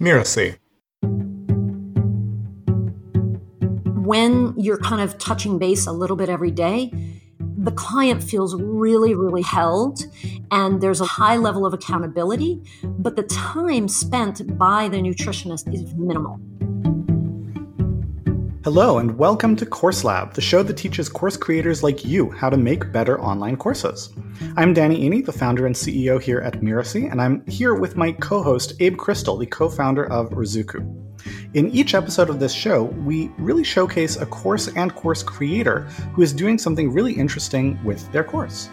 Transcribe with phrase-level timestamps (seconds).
[0.00, 0.58] Mirasee.
[4.04, 6.92] When you're kind of touching base a little bit every day,
[7.40, 10.04] the client feels really, really held,
[10.50, 15.92] and there's a high level of accountability, but the time spent by the nutritionist is
[15.94, 16.38] minimal.
[18.66, 22.50] Hello, and welcome to Course Lab, the show that teaches course creators like you how
[22.50, 24.12] to make better online courses.
[24.56, 28.10] I'm Danny Iny, the founder and CEO here at Mirasee, and I'm here with my
[28.10, 30.80] co host, Abe Crystal, the co founder of Ruzuku.
[31.54, 36.22] In each episode of this show, we really showcase a course and course creator who
[36.22, 38.68] is doing something really interesting with their course.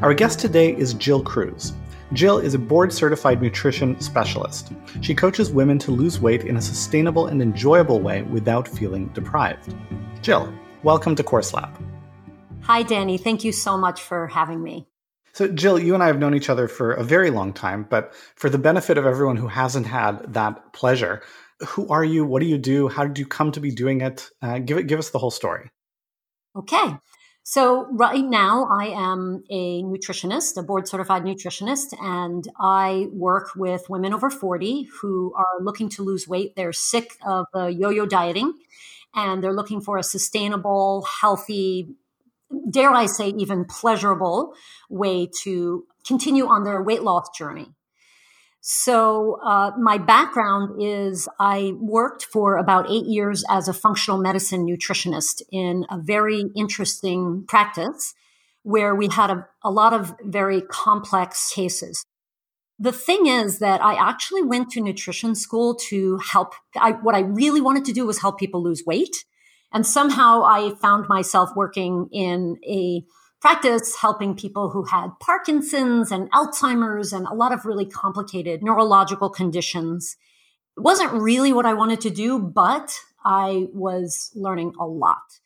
[0.00, 1.74] Our guest today is Jill Cruz.
[2.12, 4.72] Jill is a board certified nutrition specialist.
[5.00, 9.74] She coaches women to lose weight in a sustainable and enjoyable way without feeling deprived.
[10.22, 10.52] Jill,
[10.84, 11.68] welcome to Course Lab.
[12.60, 13.18] Hi, Danny.
[13.18, 14.86] Thank you so much for having me.
[15.32, 18.14] So, Jill, you and I have known each other for a very long time, but
[18.36, 21.22] for the benefit of everyone who hasn't had that pleasure,
[21.66, 22.24] who are you?
[22.24, 22.86] What do you do?
[22.86, 24.30] How did you come to be doing it?
[24.40, 25.70] Uh, give it, give us the whole story.
[26.54, 26.96] Okay.
[27.48, 33.88] So right now I am a nutritionist, a board certified nutritionist, and I work with
[33.88, 36.56] women over 40 who are looking to lose weight.
[36.56, 38.52] They're sick of the yo-yo dieting
[39.14, 41.94] and they're looking for a sustainable, healthy,
[42.68, 44.54] dare I say even pleasurable
[44.90, 47.75] way to continue on their weight loss journey.
[48.68, 54.66] So, uh, my background is I worked for about eight years as a functional medicine
[54.66, 58.12] nutritionist in a very interesting practice
[58.64, 62.04] where we had a, a lot of very complex cases.
[62.76, 66.54] The thing is that I actually went to nutrition school to help.
[66.74, 69.24] I, what I really wanted to do was help people lose weight.
[69.72, 73.04] And somehow I found myself working in a
[73.40, 79.30] practice helping people who had Parkinson's and Alzheimer's and a lot of really complicated neurological
[79.30, 80.16] conditions.
[80.76, 82.92] It wasn't really what I wanted to do, but
[83.24, 85.40] I was learning a lot.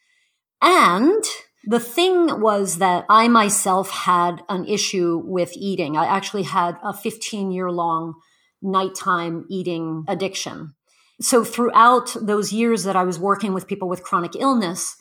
[0.63, 1.23] And
[1.65, 5.97] the thing was that I myself had an issue with eating.
[5.97, 8.15] I actually had a 15 year long
[8.63, 10.75] nighttime eating addiction.
[11.21, 14.97] So throughout those years that I was working with people with chronic illness,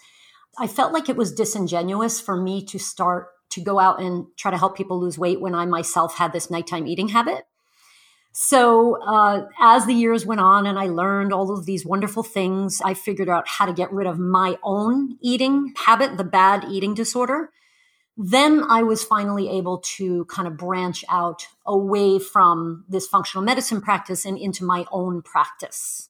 [0.60, 4.52] I felt like it was disingenuous for me to start to go out and try
[4.52, 7.46] to help people lose weight when I myself had this nighttime eating habit.
[8.32, 12.80] So, uh, as the years went on and I learned all of these wonderful things,
[12.84, 16.94] I figured out how to get rid of my own eating habit, the bad eating
[16.94, 17.50] disorder.
[18.16, 23.82] Then I was finally able to kind of branch out away from this functional medicine
[23.82, 26.09] practice and into my own practice.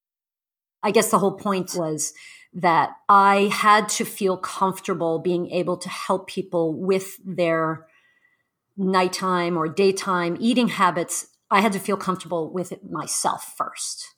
[0.84, 2.13] I guess the whole point was
[2.53, 7.85] that I had to feel comfortable being able to help people with their
[8.75, 11.28] nighttime or daytime eating habits.
[11.51, 14.16] I had to feel comfortable with it myself first.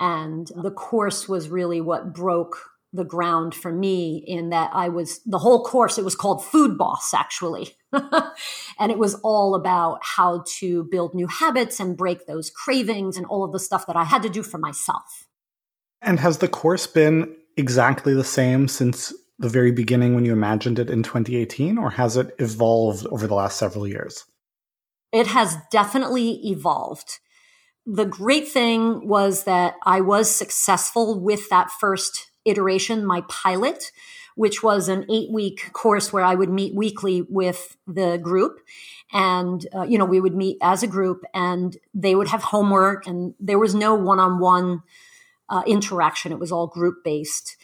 [0.00, 2.56] And the course was really what broke
[2.94, 6.78] the ground for me in that I was the whole course, it was called Food
[6.78, 7.76] Boss, actually.
[7.92, 13.26] and it was all about how to build new habits and break those cravings and
[13.26, 15.23] all of the stuff that I had to do for myself.
[16.04, 20.78] And has the course been exactly the same since the very beginning when you imagined
[20.78, 24.24] it in 2018, or has it evolved over the last several years?
[25.12, 27.18] It has definitely evolved.
[27.86, 33.90] The great thing was that I was successful with that first iteration, my pilot,
[34.36, 38.58] which was an eight week course where I would meet weekly with the group.
[39.12, 43.06] And, uh, you know, we would meet as a group and they would have homework
[43.06, 44.82] and there was no one on one
[45.48, 46.32] uh, interaction.
[46.32, 47.56] It was all group based.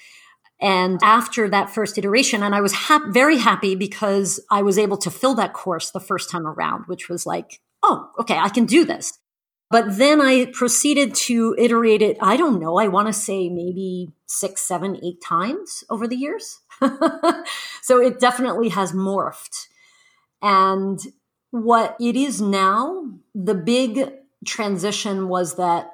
[0.60, 4.98] And after that first iteration, and I was ha- very happy because I was able
[4.98, 8.66] to fill that course the first time around, which was like, oh, okay, I can
[8.66, 9.18] do this.
[9.70, 14.10] But then I proceeded to iterate it, I don't know, I want to say maybe
[14.26, 16.58] six, seven, eight times over the years.
[17.82, 19.68] so it definitely has morphed.
[20.42, 20.98] And
[21.52, 24.10] what it is now, the big
[24.44, 25.92] transition was that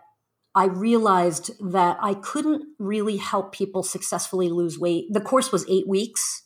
[0.56, 5.05] I realized that I couldn't really help people successfully lose weight.
[5.11, 6.44] The course was eight weeks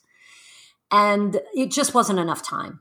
[0.90, 2.80] and it just wasn't enough time.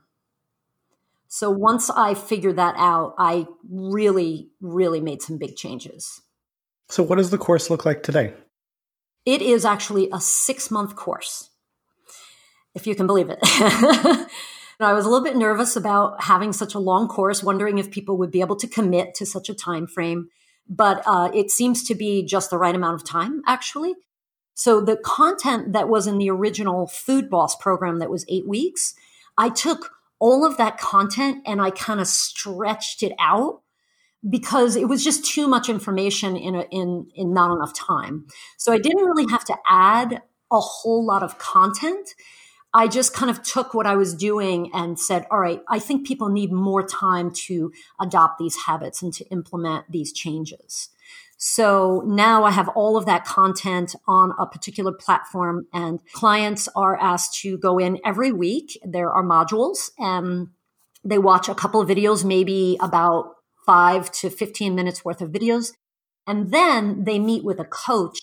[1.28, 6.20] So once I figured that out, I really, really made some big changes.
[6.88, 8.34] So, what does the course look like today?
[9.24, 11.50] It is actually a six month course,
[12.74, 13.38] if you can believe it.
[14.80, 18.16] I was a little bit nervous about having such a long course, wondering if people
[18.18, 20.30] would be able to commit to such a time frame
[20.68, 23.94] but uh, it seems to be just the right amount of time, actually.
[24.54, 28.94] So the content that was in the original Food Boss program that was eight weeks,
[29.38, 33.62] I took all of that content and I kind of stretched it out
[34.28, 38.26] because it was just too much information in a, in in not enough time.
[38.58, 40.20] So I didn't really have to add
[40.52, 42.14] a whole lot of content.
[42.72, 46.06] I just kind of took what I was doing and said, all right, I think
[46.06, 50.90] people need more time to adopt these habits and to implement these changes.
[51.36, 56.96] So now I have all of that content on a particular platform and clients are
[56.98, 58.78] asked to go in every week.
[58.84, 60.48] There are modules and
[61.02, 65.72] they watch a couple of videos, maybe about five to 15 minutes worth of videos.
[66.26, 68.18] And then they meet with a coach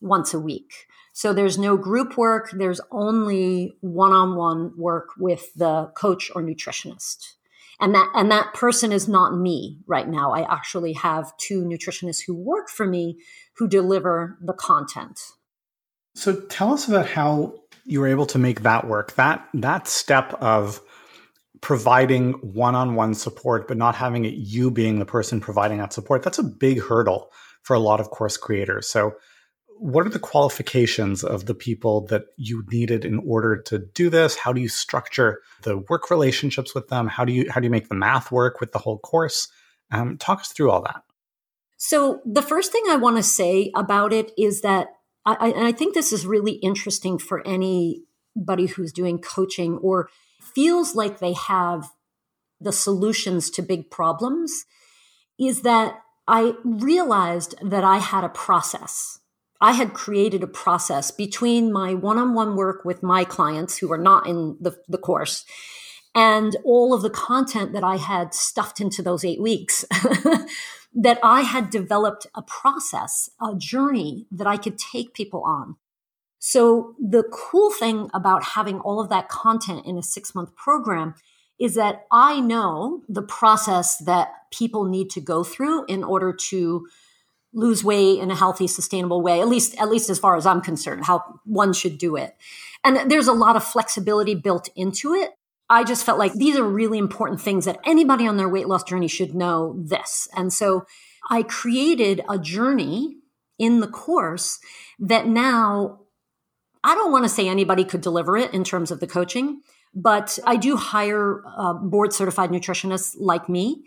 [0.00, 0.86] once a week.
[1.20, 2.48] So there's no group work.
[2.50, 7.34] There's only one-on-one work with the coach or nutritionist.
[7.78, 10.32] And that, and that person is not me right now.
[10.32, 13.18] I actually have two nutritionists who work for me
[13.58, 15.20] who deliver the content.
[16.14, 17.52] So tell us about how
[17.84, 19.14] you were able to make that work.
[19.16, 20.80] That, that step of
[21.60, 26.38] providing one-on-one support, but not having it you being the person providing that support, that's
[26.38, 27.30] a big hurdle
[27.62, 28.88] for a lot of course creators.
[28.88, 29.16] So
[29.80, 34.36] what are the qualifications of the people that you needed in order to do this?
[34.36, 37.06] How do you structure the work relationships with them?
[37.06, 39.48] How do you how do you make the math work with the whole course?
[39.90, 41.02] Um, talk us through all that.
[41.78, 44.88] So the first thing i want to say about it is that
[45.24, 50.10] I, I think this is really interesting for anybody who's doing coaching or
[50.54, 51.88] feels like they have
[52.60, 54.66] the solutions to big problems
[55.38, 59.19] is that I realized that I had a process
[59.60, 63.92] I had created a process between my one on one work with my clients who
[63.92, 65.44] are not in the, the course
[66.14, 69.84] and all of the content that I had stuffed into those eight weeks.
[70.94, 75.76] that I had developed a process, a journey that I could take people on.
[76.38, 81.14] So the cool thing about having all of that content in a six month program
[81.60, 86.86] is that I know the process that people need to go through in order to
[87.52, 90.60] lose weight in a healthy, sustainable way, at least, at least as far as I'm
[90.60, 92.36] concerned, how one should do it.
[92.84, 95.32] And there's a lot of flexibility built into it.
[95.68, 98.82] I just felt like these are really important things that anybody on their weight loss
[98.82, 100.28] journey should know this.
[100.36, 100.84] And so
[101.28, 103.16] I created a journey
[103.58, 104.58] in the course
[104.98, 106.00] that now
[106.82, 109.60] I don't want to say anybody could deliver it in terms of the coaching,
[109.94, 113.84] but I do hire uh, board certified nutritionists like me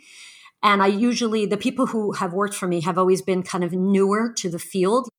[0.64, 3.74] and I usually, the people who have worked for me have always been kind of
[3.74, 5.10] newer to the field.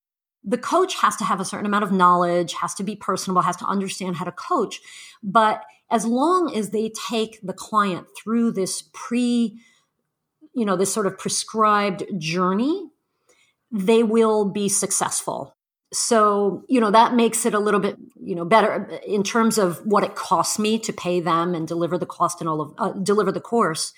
[0.43, 3.57] The coach has to have a certain amount of knowledge, has to be personable, has
[3.57, 4.81] to understand how to coach.
[5.23, 9.61] But as long as they take the client through this pre,
[10.55, 12.89] you know, this sort of prescribed journey,
[13.71, 15.55] they will be successful.
[15.93, 19.79] So, you know, that makes it a little bit, you know, better in terms of
[19.85, 22.93] what it costs me to pay them and deliver the cost and all of, uh,
[22.93, 23.93] deliver the course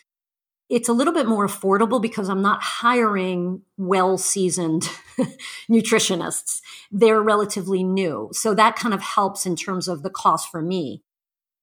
[0.68, 4.88] it's a little bit more affordable because I'm not hiring well seasoned
[5.70, 6.60] nutritionists.
[6.90, 8.30] They're relatively new.
[8.32, 11.02] So that kind of helps in terms of the cost for me.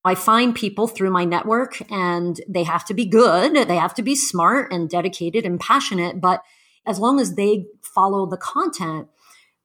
[0.06, 3.68] I find people through my network and they have to be good.
[3.68, 6.20] They have to be smart and dedicated and passionate.
[6.20, 6.42] But
[6.86, 9.08] as long as they follow the content,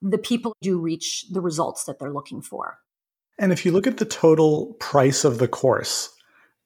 [0.02, 2.80] the people do reach the results that they're looking for.
[3.38, 6.10] And if you look at the total price of the course,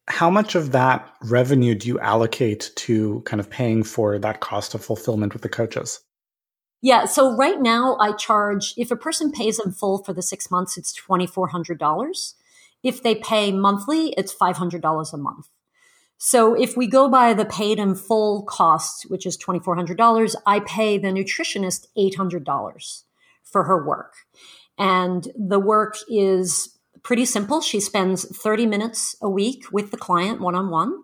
[0.08, 4.74] how much of that revenue do you allocate to kind of paying for that cost
[4.74, 6.02] of fulfillment with the coaches?
[6.82, 10.52] Yeah, so right now I charge, if a person pays in full for the six
[10.52, 12.34] months, it's $2,400.
[12.84, 15.48] If they pay monthly, it's $500 a month.
[16.18, 20.98] So if we go by the paid in full cost, which is $2,400, I pay
[20.98, 23.04] the nutritionist $800
[23.44, 24.16] for her work.
[24.78, 26.73] And the work is
[27.04, 27.62] pretty simple.
[27.62, 31.04] She spends 30 minutes a week with the client one on one.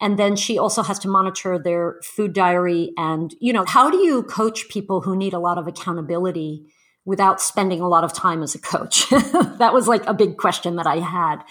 [0.00, 2.92] And then she also has to monitor their food diary.
[2.96, 6.64] And, you know, how do you coach people who need a lot of accountability
[7.04, 9.10] without spending a lot of time as a coach?
[9.10, 11.42] that was like a big question that I had.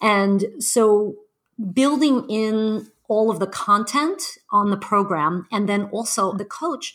[0.00, 1.16] And so
[1.72, 6.94] building in all of the content on the program and then also the coach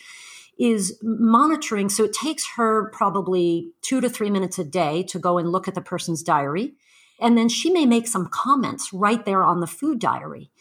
[0.60, 1.90] is monitoring.
[1.90, 5.68] So it takes her probably two to three minutes a day to go and look
[5.68, 6.74] at the person's diary.
[7.20, 10.52] And then she may make some comments right there on the food diary.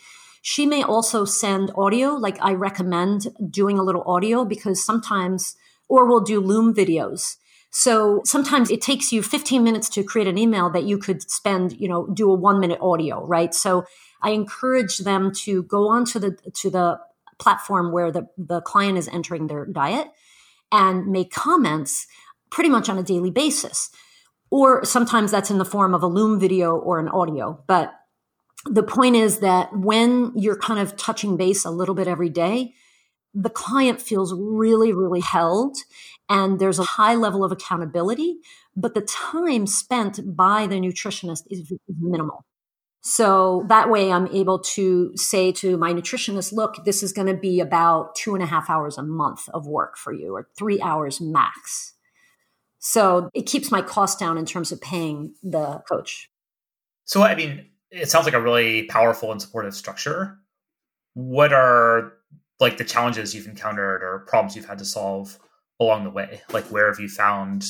[0.42, 5.56] She may also send audio, like I recommend doing a little audio because sometimes,
[5.88, 7.36] or we'll do Loom videos.
[7.70, 11.80] So sometimes it takes you 15 minutes to create an email that you could spend,
[11.80, 13.54] you know, do a one minute audio, right?
[13.54, 13.84] So
[14.20, 17.00] I encourage them to go on to the, to the
[17.38, 20.08] platform where the, the client is entering their diet
[20.70, 22.06] and make comments
[22.50, 23.90] pretty much on a daily basis.
[24.50, 27.62] Or sometimes that's in the form of a Loom video or an audio.
[27.66, 27.92] But
[28.66, 32.74] the point is that when you're kind of touching base a little bit every day,
[33.34, 35.76] the client feels really, really held
[36.28, 38.38] and there's a high level of accountability,
[38.76, 42.44] but the time spent by the nutritionist is minimal.
[43.04, 47.34] So that way I'm able to say to my nutritionist, look, this is going to
[47.34, 50.80] be about two and a half hours a month of work for you or three
[50.80, 51.94] hours max.
[52.78, 56.30] So it keeps my cost down in terms of paying the coach.
[57.04, 60.38] So, I mean, it sounds like a really powerful and supportive structure.
[61.14, 62.12] What are
[62.60, 65.40] like the challenges you've encountered or problems you've had to solve
[65.80, 66.40] along the way?
[66.52, 67.64] Like, where have you found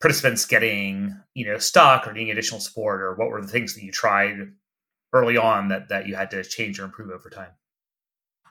[0.00, 3.82] participants getting, you know, stuck or needing additional support, or what were the things that
[3.82, 4.36] you tried
[5.12, 7.50] early on that that you had to change or improve over time?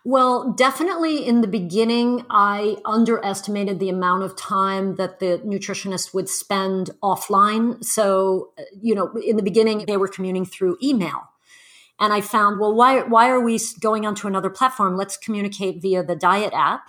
[0.05, 6.29] Well, definitely in the beginning, I underestimated the amount of time that the nutritionist would
[6.29, 7.83] spend offline.
[7.83, 11.23] So, uh, you know, in the beginning, they were communing through email.
[11.99, 14.95] And I found, well, why, why are we going onto another platform?
[14.95, 16.85] Let's communicate via the diet app.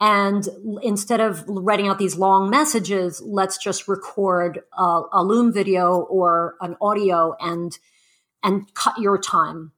[0.00, 0.48] And
[0.82, 6.56] instead of writing out these long messages, let's just record a, a Loom video or
[6.60, 7.78] an audio and,
[8.42, 9.72] and cut your time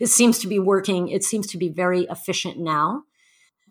[0.00, 1.08] it seems to be working.
[1.08, 3.04] It seems to be very efficient now.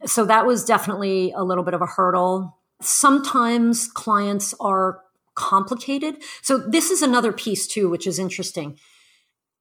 [0.05, 2.57] So that was definitely a little bit of a hurdle.
[2.79, 5.01] Sometimes clients are
[5.33, 6.17] complicated.
[6.41, 8.77] So this is another piece too, which is interesting.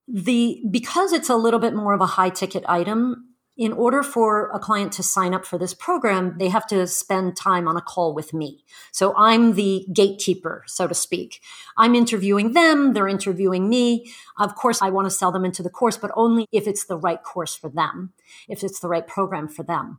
[0.07, 3.28] The because it's a little bit more of a high ticket item,
[3.59, 7.37] in order for a client to sign up for this program, they have to spend
[7.37, 8.65] time on a call with me.
[8.93, 11.41] So I'm the gatekeeper, so to speak.
[11.77, 14.13] I'm interviewing them, they're interviewing me.
[14.39, 16.97] Of course, I want to sell them into the course, but only if it's the
[16.97, 18.13] right course for them,
[18.49, 19.99] if it's the right program for them.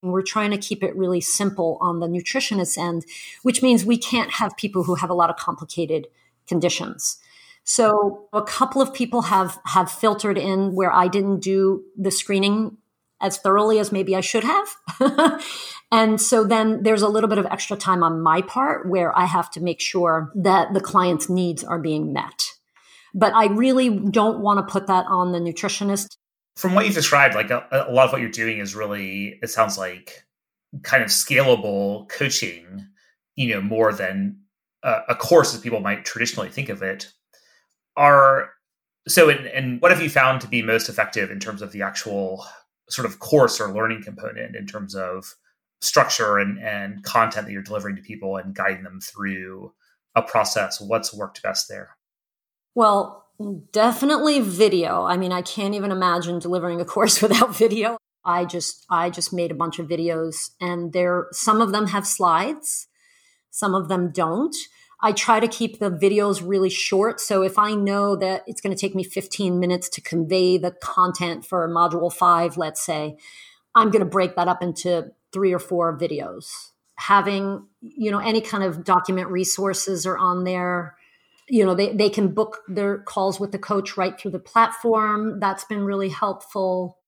[0.00, 3.04] We're trying to keep it really simple on the nutritionist end,
[3.42, 6.06] which means we can't have people who have a lot of complicated
[6.46, 7.18] conditions.
[7.64, 12.78] So a couple of people have have filtered in where I didn't do the screening
[13.22, 15.40] as thoroughly as maybe I should have.
[15.92, 19.24] and so then there's a little bit of extra time on my part where I
[19.24, 22.50] have to make sure that the client's needs are being met.
[23.14, 26.16] But I really don't want to put that on the nutritionist.
[26.56, 29.48] From what you've described, like a, a lot of what you're doing is really, it
[29.48, 30.24] sounds like
[30.82, 32.86] kind of scalable coaching,
[33.36, 34.38] you know, more than
[34.82, 37.12] a, a course as people might traditionally think of it.
[37.96, 38.50] Are
[39.08, 41.82] so, and, and what have you found to be most effective in terms of the
[41.82, 42.46] actual
[42.92, 45.34] sort of course or learning component in terms of
[45.80, 49.72] structure and, and content that you're delivering to people and guiding them through
[50.14, 50.80] a process.
[50.80, 51.96] What's worked best there?
[52.74, 53.26] Well
[53.72, 55.04] definitely video.
[55.04, 57.96] I mean i can't even imagine delivering a course without video.
[58.24, 62.06] I just i just made a bunch of videos and there some of them have
[62.06, 62.86] slides
[63.50, 64.56] some of them don't
[65.04, 67.20] I try to keep the videos really short.
[67.20, 70.70] So if I know that it's going to take me 15 minutes to convey the
[70.70, 73.16] content for module five, let's say,
[73.74, 76.70] I'm going to break that up into three or four videos.
[76.96, 80.96] Having, you know, any kind of document resources are on there.
[81.48, 85.40] You know, they, they can book their calls with the coach right through the platform.
[85.40, 86.98] That's been really helpful.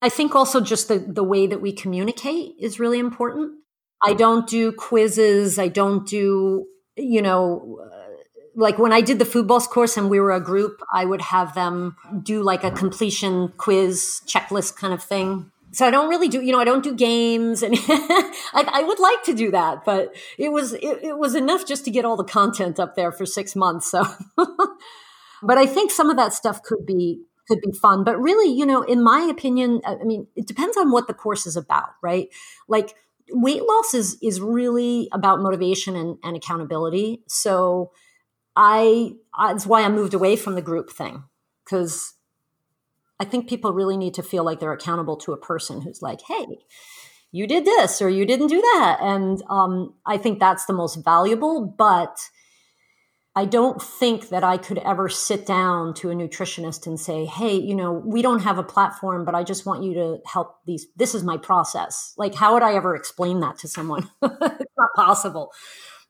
[0.00, 3.58] I think also just the, the way that we communicate is really important.
[4.02, 5.58] I don't do quizzes.
[5.58, 6.66] I don't do
[6.96, 7.88] you know,
[8.54, 11.22] like when I did the food boss course and we were a group, I would
[11.22, 15.50] have them do like a completion quiz checklist kind of thing.
[15.72, 18.98] So I don't really do, you know, I don't do games and I, I, would
[18.98, 22.16] like to do that, but it was, it, it was enough just to get all
[22.16, 23.90] the content up there for six months.
[23.90, 24.04] So,
[25.42, 28.04] but I think some of that stuff could be, could be fun.
[28.04, 31.46] But really, you know, in my opinion, I mean, it depends on what the course
[31.46, 32.28] is about, right?
[32.68, 32.94] Like
[33.30, 37.22] weight loss is is really about motivation and, and accountability.
[37.28, 37.92] So
[38.56, 41.24] I that's why I moved away from the group thing
[41.64, 42.14] because
[43.20, 46.20] I think people really need to feel like they're accountable to a person who's like,
[46.26, 46.46] hey,
[47.30, 50.96] you did this or you didn't do that, and um, I think that's the most
[51.04, 51.64] valuable.
[51.78, 52.18] But
[53.34, 57.56] I don't think that I could ever sit down to a nutritionist and say, Hey,
[57.56, 60.86] you know, we don't have a platform, but I just want you to help these.
[60.96, 62.12] This is my process.
[62.18, 64.10] Like, how would I ever explain that to someone?
[64.22, 65.50] it's not possible.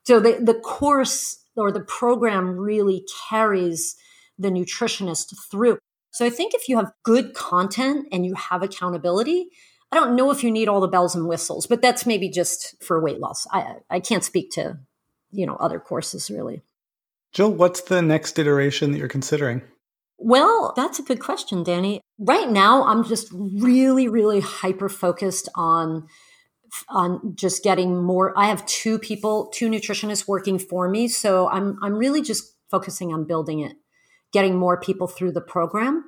[0.05, 3.95] So the, the course or the program really carries
[4.37, 5.79] the nutritionist through.
[6.11, 9.49] So I think if you have good content and you have accountability,
[9.93, 12.83] I don't know if you need all the bells and whistles, but that's maybe just
[12.83, 13.47] for weight loss.
[13.53, 14.79] I, I can't speak to,
[15.31, 16.63] you know, other courses really.
[17.33, 19.63] Jill, what's the next iteration that you're considering?
[20.19, 22.01] Well, that's a good question, Danny.
[22.19, 26.07] Right now, I'm just really, really hyper focused on
[26.89, 28.33] on just getting more.
[28.39, 33.13] I have two people, two nutritionists working for me, so I'm I'm really just focusing
[33.13, 33.77] on building it,
[34.33, 36.05] getting more people through the program.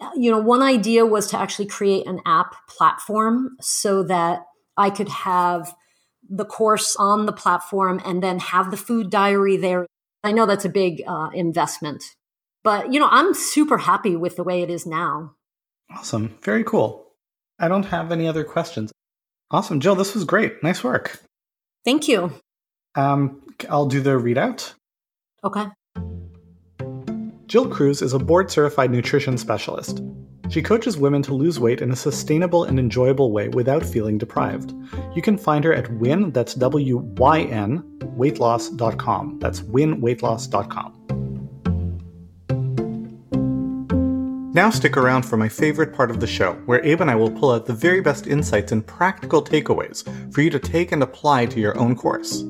[0.00, 4.42] Uh, you know, one idea was to actually create an app platform so that
[4.76, 5.74] I could have
[6.28, 9.86] the course on the platform and then have the food diary there.
[10.24, 12.02] I know that's a big uh, investment,
[12.64, 15.36] but you know, I'm super happy with the way it is now.
[15.94, 16.38] Awesome.
[16.42, 17.06] Very cool.
[17.58, 18.90] I don't have any other questions.
[19.50, 19.78] Awesome.
[19.80, 20.62] Jill, this was great.
[20.62, 21.20] Nice work.
[21.84, 22.32] Thank you.
[22.96, 24.72] Um, I'll do the readout.
[25.44, 25.66] Okay.
[27.46, 30.00] Jill Cruz is a board certified nutrition specialist.
[30.50, 34.74] She coaches women to lose weight in a sustainable and enjoyable way without feeling deprived.
[35.14, 37.82] You can find her at win, that's W Y N,
[38.16, 39.38] weightloss.com.
[39.40, 41.00] That's wynweightloss.com.
[44.54, 47.32] Now stick around for my favorite part of the show, where Abe and I will
[47.32, 51.46] pull out the very best insights and practical takeaways for you to take and apply
[51.46, 52.44] to your own course.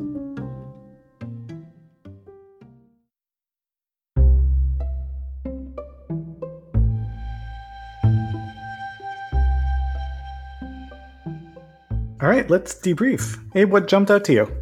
[12.45, 13.39] Right, let's debrief.
[13.55, 14.53] Abe, what jumped out to you?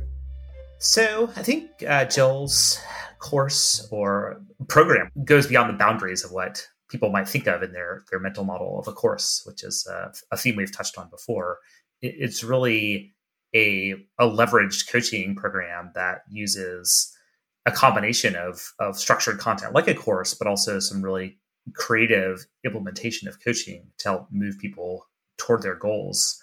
[0.79, 2.81] So I think uh, Jill's
[3.19, 8.03] course or program goes beyond the boundaries of what people might think of in their
[8.11, 11.59] their mental model of a course, which is uh, a theme we've touched on before.
[12.01, 13.13] It, it's really
[13.55, 17.17] a a leveraged coaching program that uses
[17.65, 21.39] a combination of of structured content like a course, but also some really
[21.75, 25.07] creative implementation of coaching to help move people
[25.39, 26.43] toward their goals.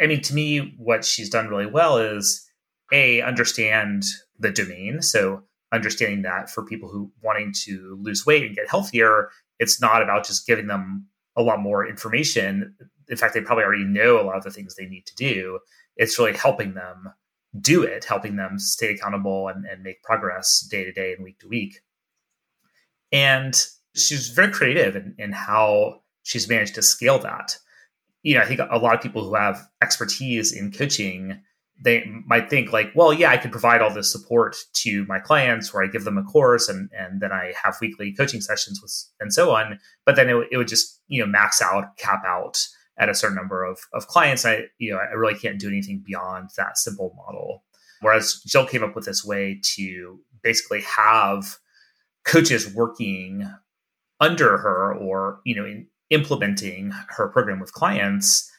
[0.00, 2.48] I mean, to me, what she's done really well is
[2.92, 4.04] a understand
[4.38, 5.02] the domain.
[5.02, 10.02] So understanding that for people who wanting to lose weight and get healthier, it's not
[10.02, 12.74] about just giving them a lot more information.
[13.08, 15.58] In fact, they probably already know a lot of the things they need to do.
[15.96, 17.12] It's really helping them
[17.60, 21.38] do it, helping them stay accountable and, and make progress day to day and week
[21.40, 21.80] to week.
[23.12, 23.54] And
[23.94, 27.58] she's very creative in, in how she's managed to scale that
[28.26, 31.40] you know, I think a lot of people who have expertise in coaching,
[31.80, 35.72] they might think like, well, yeah, I could provide all this support to my clients
[35.72, 38.92] where I give them a course and, and then I have weekly coaching sessions with,
[39.20, 39.78] and so on.
[40.04, 42.58] But then it, it would just, you know, max out, cap out
[42.98, 44.44] at a certain number of, of clients.
[44.44, 47.62] I, you know, I really can't do anything beyond that simple model.
[48.00, 51.58] Whereas Jill came up with this way to basically have
[52.24, 53.48] coaches working
[54.18, 58.50] under her or, you know, in, implementing her program with clients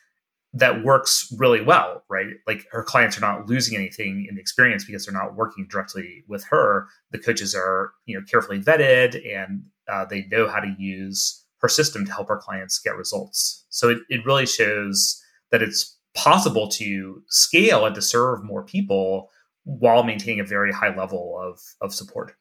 [0.54, 2.28] that works really well, right?
[2.48, 6.24] Like her clients are not losing anything in the experience because they're not working directly
[6.28, 6.88] with her.
[7.12, 11.68] The coaches are, you know, carefully vetted and uh, they know how to use her
[11.68, 13.66] system to help our clients get results.
[13.70, 19.30] So it, it really shows that it's possible to scale and to serve more people
[19.64, 22.34] while maintaining a very high level of, of support.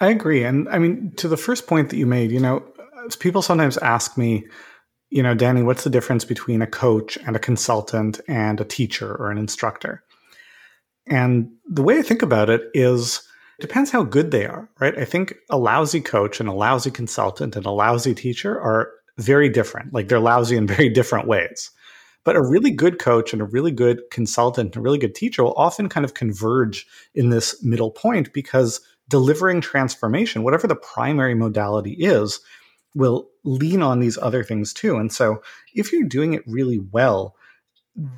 [0.00, 0.44] I agree.
[0.44, 2.64] And I mean, to the first point that you made, you know,
[3.18, 4.46] people sometimes ask me,
[5.10, 9.14] you know, Danny, what's the difference between a coach and a consultant and a teacher
[9.14, 10.04] or an instructor?
[11.06, 13.22] And the way I think about it is
[13.58, 14.96] it depends how good they are, right?
[14.96, 19.48] I think a lousy coach and a lousy consultant and a lousy teacher are very
[19.48, 19.92] different.
[19.92, 21.70] Like they're lousy in very different ways.
[22.22, 25.42] But a really good coach and a really good consultant and a really good teacher
[25.42, 31.34] will often kind of converge in this middle point because delivering transformation, whatever the primary
[31.34, 32.40] modality is,
[32.94, 34.96] will lean on these other things too.
[34.96, 35.42] And so
[35.74, 37.36] if you're doing it really well,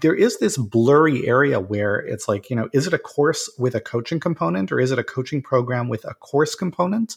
[0.00, 3.74] there is this blurry area where it's like, you know, is it a course with
[3.74, 7.16] a coaching component or is it a coaching program with a course component?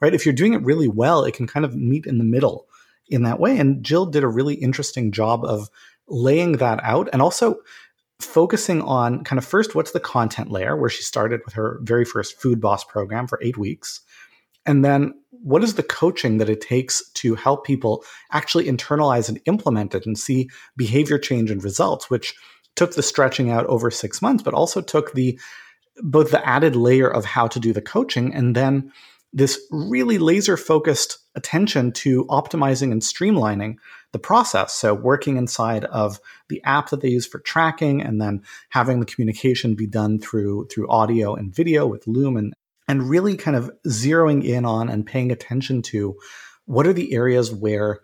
[0.00, 0.14] Right?
[0.14, 2.66] If you're doing it really well, it can kind of meet in the middle
[3.08, 3.58] in that way.
[3.58, 5.70] And Jill did a really interesting job of
[6.08, 7.60] laying that out and also
[8.20, 12.04] focusing on kind of first what's the content layer where she started with her very
[12.04, 14.00] first food boss program for 8 weeks
[14.66, 15.14] and then
[15.44, 18.02] what is the coaching that it takes to help people
[18.32, 22.34] actually internalize and implement it and see behavior change and results, which
[22.76, 25.38] took the stretching out over six months, but also took the
[26.02, 28.90] both the added layer of how to do the coaching and then
[29.34, 33.74] this really laser focused attention to optimizing and streamlining
[34.12, 34.72] the process.
[34.74, 39.06] So, working inside of the app that they use for tracking, and then having the
[39.06, 42.54] communication be done through through audio and video with Loom and
[42.88, 46.16] and really kind of zeroing in on and paying attention to
[46.66, 48.00] what are the areas where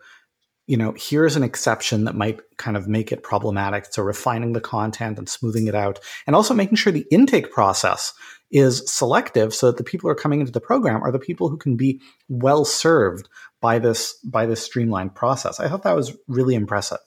[0.67, 3.87] you know here's an exception that might kind of make it problematic.
[3.91, 8.13] So refining the content and smoothing it out and also making sure the intake process
[8.51, 11.49] is selective so that the people who are coming into the program are the people
[11.49, 13.29] who can be well served
[13.61, 15.61] by this by this streamlined process.
[15.61, 16.99] I thought that was really impressive.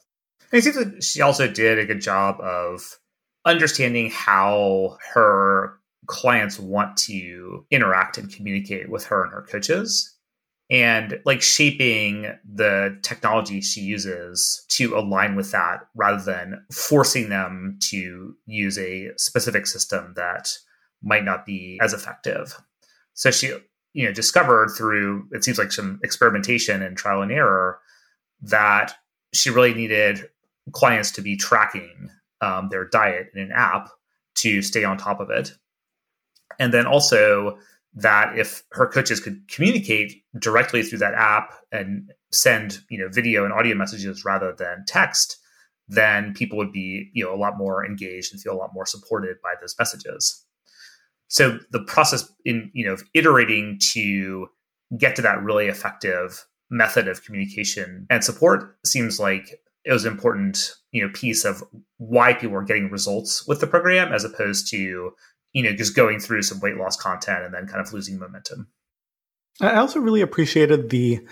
[0.52, 2.98] And it seems that she also did a good job of
[3.44, 10.14] understanding how her clients want to interact and communicate with her and her coaches
[10.70, 17.78] and like shaping the technology she uses to align with that rather than forcing them
[17.80, 20.56] to use a specific system that
[21.02, 22.56] might not be as effective.
[23.12, 23.54] So she,
[23.92, 27.78] you know, discovered through it seems like some experimentation and trial and error
[28.40, 28.94] that
[29.34, 30.28] she really needed
[30.72, 33.90] clients to be tracking um, their diet in an app
[34.36, 35.52] to stay on top of it.
[36.58, 37.58] And then also
[37.94, 43.44] that if her coaches could communicate directly through that app and send, you know, video
[43.44, 45.38] and audio messages rather than text,
[45.86, 48.86] then people would be, you know, a lot more engaged and feel a lot more
[48.86, 50.44] supported by those messages.
[51.28, 54.48] So the process in, you know, of iterating to
[54.98, 60.12] get to that really effective method of communication and support seems like it was an
[60.12, 61.62] important you know piece of
[61.98, 65.12] why people were getting results with the program as opposed to
[65.54, 68.68] you know just going through some weight loss content and then kind of losing momentum.
[69.60, 71.26] I also really appreciated the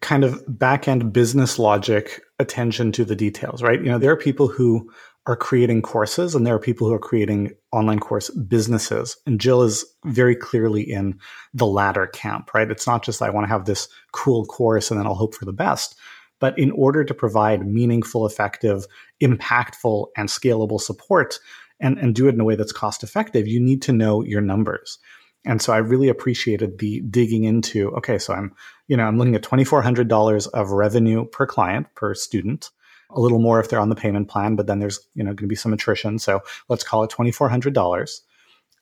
[0.00, 3.78] kind of back end business logic attention to the details right?
[3.78, 4.90] You know there are people who
[5.26, 9.18] are creating courses and there are people who are creating online course businesses.
[9.26, 11.18] And jill is very clearly in
[11.52, 12.70] the latter camp right?
[12.70, 15.44] It's not just i want to have this cool course and then i'll hope for
[15.44, 15.96] the best.
[16.40, 18.86] But in order to provide meaningful, effective,
[19.22, 21.38] impactful, and scalable support
[21.80, 24.40] and, and do it in a way that's cost effective, you need to know your
[24.40, 24.98] numbers.
[25.44, 28.54] And so I really appreciated the digging into, okay, so I'm,
[28.88, 32.70] you know, I'm looking at $2,400 of revenue per client, per student,
[33.10, 35.36] a little more if they're on the payment plan, but then there's, you know, going
[35.38, 36.18] to be some attrition.
[36.18, 38.20] So let's call it $2,400.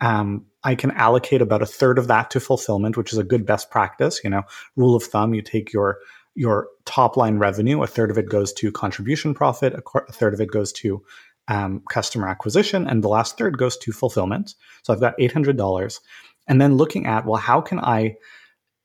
[0.00, 3.46] Um, I can allocate about a third of that to fulfillment, which is a good
[3.46, 4.20] best practice.
[4.22, 4.42] You know,
[4.76, 5.98] rule of thumb, you take your
[6.34, 10.12] your top line revenue, a third of it goes to contribution profit, a, qu- a
[10.12, 11.02] third of it goes to
[11.48, 14.54] um, customer acquisition, and the last third goes to fulfillment.
[14.82, 16.00] So I've got $800.
[16.46, 18.16] And then looking at, well, how can I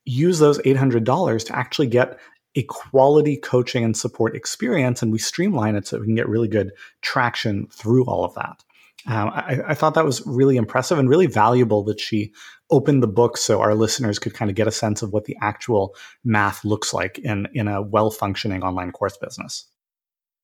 [0.06, 2.20] use those $800 to actually get
[2.56, 5.02] a quality coaching and support experience?
[5.02, 6.72] And we streamline it so we can get really good
[7.02, 8.64] traction through all of that.
[9.06, 12.32] Um, I, I, thought that was really impressive and really valuable that she
[12.72, 15.36] opened the book so our listeners could kind of get a sense of what the
[15.42, 19.66] actual math looks like in, in a well functioning online course business.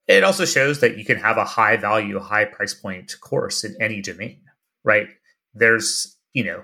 [0.10, 3.76] It also shows that you can have a high value, high price point course in
[3.80, 4.42] any domain,
[4.84, 5.08] right?
[5.54, 6.64] There's, you know,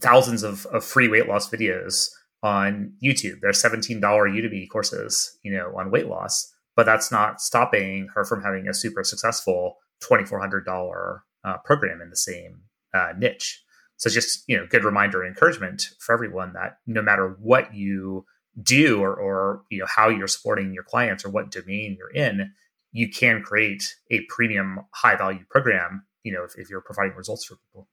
[0.00, 2.08] thousands of, of free weight loss videos
[2.44, 3.40] on YouTube.
[3.42, 8.40] There's $17 Udemy courses, you know, on weight loss, but that's not stopping her from
[8.40, 12.60] having a super successful $2,400 uh, program in the same
[12.94, 13.64] uh, niche.
[13.96, 18.24] So just you know, good reminder and encouragement for everyone that no matter what you
[18.60, 22.52] do or, or you know how you're supporting your clients or what domain you're in,
[22.92, 26.04] you can create a premium high value program.
[26.24, 27.88] You know, if, if you're providing results for people.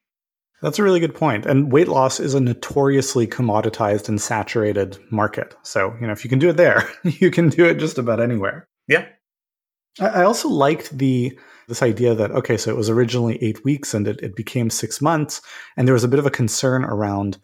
[0.61, 1.45] That's a really good point.
[1.45, 5.55] And weight loss is a notoriously commoditized and saturated market.
[5.61, 8.19] So, you know, if you can do it there, you can do it just about
[8.19, 8.67] anywhere.
[8.87, 9.05] Yeah.
[9.99, 14.07] I also liked the this idea that okay, so it was originally eight weeks and
[14.07, 15.41] it, it became six months,
[15.75, 17.37] and there was a bit of a concern around,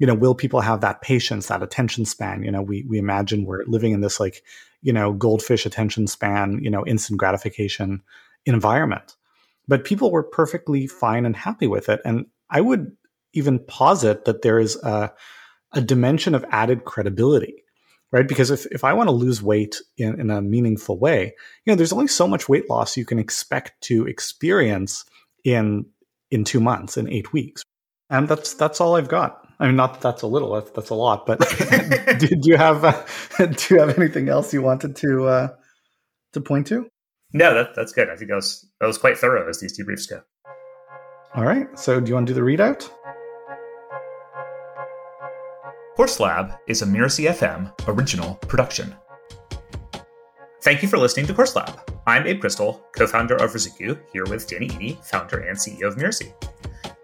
[0.00, 2.42] you know, will people have that patience, that attention span?
[2.42, 4.42] You know, we we imagine we're living in this like,
[4.82, 8.02] you know, goldfish attention span, you know, instant gratification
[8.46, 9.14] environment,
[9.68, 12.96] but people were perfectly fine and happy with it, and I would
[13.32, 15.12] even posit that there is a
[15.72, 17.62] a dimension of added credibility
[18.12, 18.26] right?
[18.26, 21.34] Because if, if I want to lose weight in, in a meaningful way,
[21.64, 25.04] you know, there's only so much weight loss you can expect to experience
[25.44, 25.86] in
[26.30, 27.62] in two months, in eight weeks.
[28.08, 29.39] And that's that's all I've got.
[29.60, 31.38] I mean, not that that's a little, that's, that's a lot, but
[32.18, 33.04] did you have uh,
[33.38, 35.48] do you have anything else you wanted to uh,
[36.32, 36.88] to point to?
[37.34, 38.08] No, that, that's good.
[38.08, 40.22] I think that was that was quite thorough as these debriefs go.
[41.34, 41.68] All right.
[41.78, 42.90] So, do you want to do the readout?
[45.94, 48.94] Course Lab is a Mirasee FM original production.
[50.62, 51.78] Thank you for listening to Course Lab.
[52.06, 56.32] I'm Abe Crystal, co-founder of Ruzuku, here with Danny Iny, founder and CEO of Mirasee.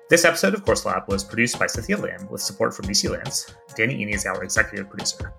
[0.08, 3.52] This episode of Course Lab was produced by Cynthia Lamb with support from BC Lance.
[3.74, 5.34] Danny Iny is our executive producer.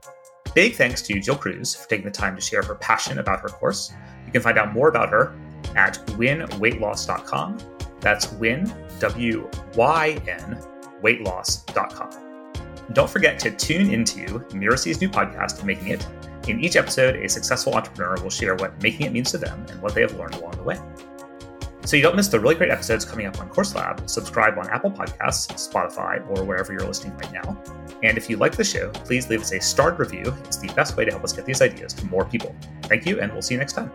[0.53, 3.47] Big thanks to Jill Cruz for taking the time to share her passion about her
[3.47, 3.93] course.
[4.25, 5.33] You can find out more about her
[5.77, 7.57] at wynweightloss.com.
[8.01, 10.61] That's win, W Y N,
[11.01, 12.53] weightloss.com.
[12.91, 16.05] Don't forget to tune into Mirasee's new podcast, Making It.
[16.49, 19.81] In each episode, a successful entrepreneur will share what making it means to them and
[19.81, 20.77] what they have learned along the way.
[21.87, 24.67] So you don't miss the really great episodes coming up on Course Lab, subscribe on
[24.67, 27.63] Apple Podcasts, Spotify, or wherever you're listening right now.
[28.03, 30.35] And if you like the show, please leave us a starred review.
[30.43, 32.53] It's the best way to help us get these ideas to more people.
[32.83, 33.89] Thank you, and we'll see you next time.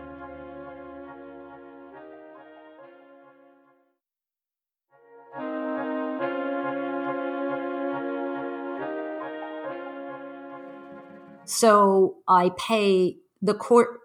[11.45, 13.99] So I pay the court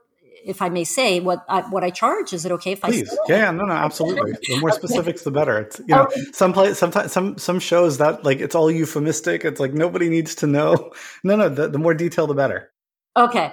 [0.48, 2.32] if I may say, what I, what I charge.
[2.32, 3.06] Is it okay if Please.
[3.06, 3.14] I?
[3.14, 4.32] Please, yeah, no, no, absolutely.
[4.32, 5.58] The more specifics, the better.
[5.58, 6.22] It's you know, okay.
[6.32, 9.44] some play, sometimes some some shows that like it's all euphemistic.
[9.44, 10.92] It's like nobody needs to know.
[11.24, 12.70] No, no, the, the more detail, the better.
[13.16, 13.52] Okay.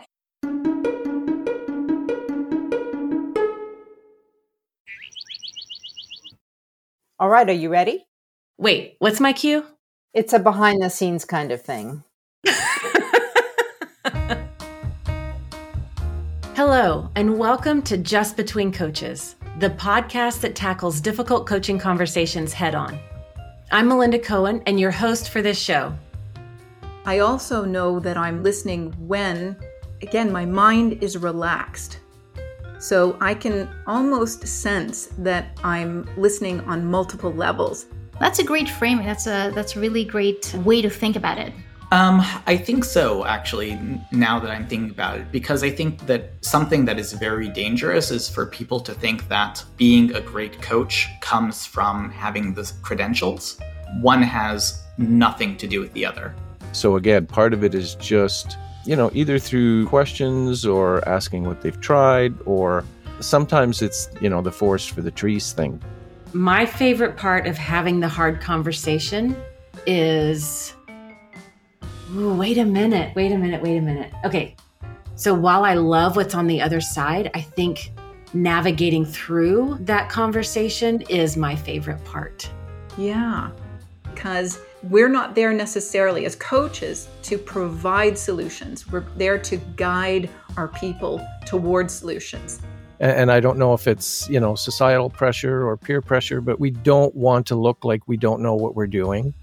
[7.20, 8.06] All right, are you ready?
[8.58, 9.66] Wait, what's my cue?
[10.14, 12.04] It's a behind the scenes kind of thing.
[16.56, 22.74] Hello, and welcome to Just Between Coaches, the podcast that tackles difficult coaching conversations head
[22.74, 22.98] on.
[23.74, 25.94] I'm Melinda Cohen, and your host for this show.
[27.04, 29.58] I also know that I'm listening when,
[30.02, 32.00] again, my mind is relaxed.
[32.80, 37.88] So I can almost sense that I'm listening on multiple levels.
[38.22, 39.06] That's a great framing.
[39.06, 41.52] That's a that's a really great way to think about it.
[41.92, 43.80] Um, I think so, actually,
[44.12, 48.12] now that I'm thinking about it, because I think that something that is very dangerous
[48.12, 53.60] is for people to think that being a great coach comes from having the credentials.
[54.02, 56.36] One has nothing to do with the other.
[56.72, 61.62] So, again, part of it is just, you know, either through questions or asking what
[61.62, 62.84] they've tried, or
[63.22, 65.82] sometimes it's, you know, the forest for the trees thing.
[66.34, 69.38] My favorite part of having the hard conversation
[69.88, 70.75] is
[72.14, 74.12] Ooh, wait a minute, wait a minute, wait a minute.
[74.24, 74.56] Okay.
[75.16, 77.92] So while I love what's on the other side, I think
[78.34, 82.50] navigating through that conversation is my favorite part.
[82.98, 83.50] Yeah.
[84.04, 88.92] Because we're not there necessarily as coaches to provide solutions.
[88.92, 92.62] We're there to guide our people towards solutions.
[93.00, 96.72] And I don't know if it's, you know, societal pressure or peer pressure, but we
[96.72, 99.34] don't want to look like we don't know what we're doing.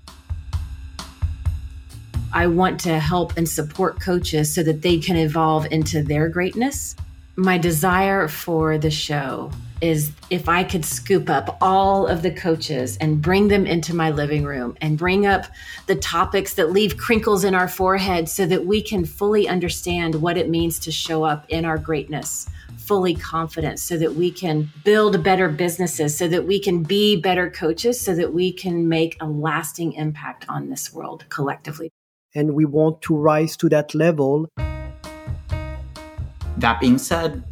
[2.35, 6.97] I want to help and support coaches so that they can evolve into their greatness.
[7.37, 9.51] My desire for the show
[9.83, 14.11] is if I could scoop up all of the coaches and bring them into my
[14.11, 15.47] living room and bring up
[15.87, 20.39] the topics that leave crinkles in our forehead so that we can fully understand what
[20.39, 25.23] it means to show up in our greatness, fully confident, so that we can build
[25.25, 29.27] better businesses, so that we can be better coaches, so that we can make a
[29.27, 31.91] lasting impact on this world collectively
[32.35, 34.49] and we want to rise to that level.
[36.59, 37.45] That being said,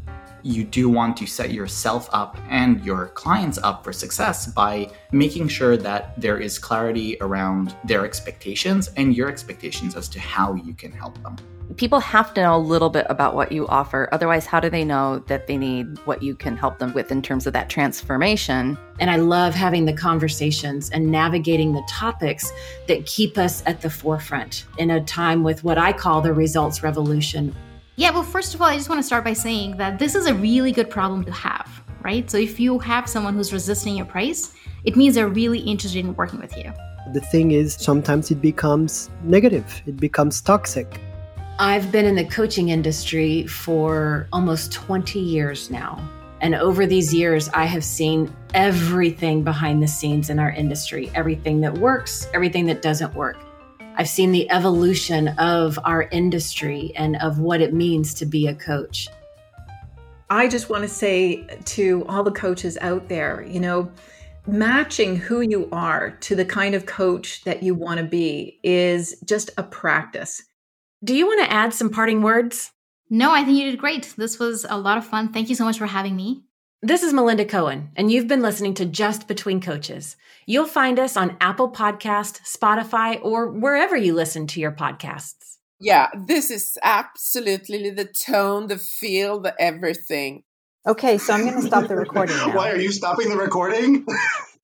[0.42, 5.48] you do want to set yourself up and your clients up for success by making
[5.48, 10.72] sure that there is clarity around their expectations and your expectations as to how you
[10.72, 11.36] can help them
[11.76, 14.08] people have to know a little bit about what you offer.
[14.12, 17.22] Otherwise, how do they know that they need what you can help them with in
[17.22, 18.76] terms of that transformation?
[18.98, 22.52] And I love having the conversations and navigating the topics
[22.88, 26.82] that keep us at the forefront in a time with what I call the results
[26.82, 27.54] revolution.
[27.96, 30.26] Yeah, well, first of all, I just want to start by saying that this is
[30.26, 32.30] a really good problem to have, right?
[32.30, 34.54] So if you have someone who's resisting your price,
[34.84, 36.72] it means they're really interested in working with you.
[37.12, 41.00] The thing is, sometimes it becomes negative, it becomes toxic
[41.62, 46.02] I've been in the coaching industry for almost 20 years now.
[46.40, 51.60] And over these years, I have seen everything behind the scenes in our industry everything
[51.60, 53.36] that works, everything that doesn't work.
[53.96, 58.54] I've seen the evolution of our industry and of what it means to be a
[58.54, 59.06] coach.
[60.30, 63.92] I just want to say to all the coaches out there, you know,
[64.46, 69.20] matching who you are to the kind of coach that you want to be is
[69.26, 70.44] just a practice.
[71.02, 72.72] Do you want to add some parting words?
[73.08, 74.12] No, I think you did great.
[74.18, 75.32] This was a lot of fun.
[75.32, 76.42] Thank you so much for having me.
[76.82, 80.16] This is Melinda Cohen, and you've been listening to Just Between Coaches.
[80.44, 85.56] You'll find us on Apple Podcast, Spotify, or wherever you listen to your podcasts.
[85.80, 90.42] Yeah, this is absolutely the tone, the feel, the everything.
[90.86, 92.54] Okay, so I'm going to stop the recording now.
[92.54, 94.04] Why are you stopping the recording?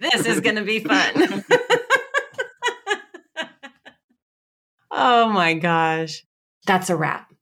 [0.01, 1.45] this is going to be fun.
[4.97, 6.25] oh my gosh
[6.67, 7.33] that's a wrap.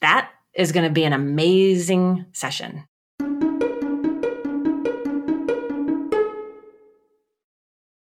[0.00, 2.84] That is going to be an amazing session.